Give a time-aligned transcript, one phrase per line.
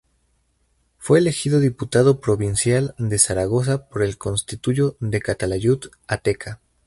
[0.97, 6.59] Fue elegido Diputado Provincial de Zaragoza por el distrito de Calatayud-Ateca.